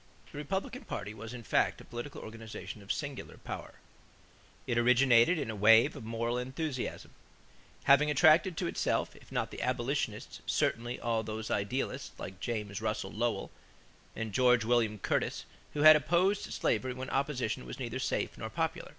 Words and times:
= 0.00 0.32
The 0.32 0.38
Republican 0.38 0.86
party 0.86 1.12
was 1.12 1.34
in 1.34 1.42
fact 1.42 1.78
a 1.82 1.84
political 1.84 2.22
organization 2.22 2.80
of 2.80 2.90
singular 2.90 3.36
power. 3.36 3.74
It 4.66 4.78
originated 4.78 5.38
in 5.38 5.50
a 5.50 5.54
wave 5.54 5.94
of 5.94 6.04
moral 6.06 6.38
enthusiasm, 6.38 7.10
having 7.84 8.10
attracted 8.10 8.56
to 8.56 8.66
itself, 8.66 9.14
if 9.14 9.30
not 9.30 9.50
the 9.50 9.60
abolitionists, 9.60 10.40
certainly 10.46 10.98
all 10.98 11.22
those 11.22 11.50
idealists, 11.50 12.18
like 12.18 12.40
James 12.40 12.80
Russell 12.80 13.12
Lowell 13.12 13.50
and 14.16 14.32
George 14.32 14.64
William 14.64 14.98
Curtis, 14.98 15.44
who 15.74 15.82
had 15.82 15.96
opposed 15.96 16.50
slavery 16.50 16.94
when 16.94 17.10
opposition 17.10 17.66
was 17.66 17.78
neither 17.78 17.98
safe 17.98 18.38
nor 18.38 18.48
popular. 18.48 18.94